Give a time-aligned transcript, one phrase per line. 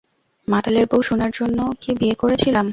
[0.47, 2.65] মাতালের বউ শুনার জন্য কি বিয়ে করেছিলাম?